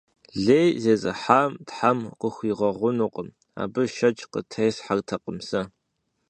Лей 0.45 0.69
зезыхьам 0.83 1.51
Тхьэм 1.67 1.99
къыхуигъэгъунукъым– 2.19 3.29
абы 3.61 3.83
шэч 3.95 4.17
къытесхьэртэкъым 4.31 5.37
сэ. 5.47 5.61